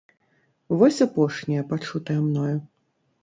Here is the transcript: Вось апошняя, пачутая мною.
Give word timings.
Вось 0.79 0.97
апошняя, 1.07 1.67
пачутая 1.73 2.17
мною. 2.27 2.57